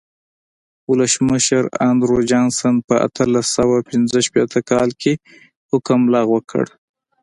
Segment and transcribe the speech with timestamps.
[0.89, 5.13] ولسمشر اندرو جانسن په اتلس سوه پنځه شپېته کال کې
[5.71, 6.65] حکم لغوه کړ.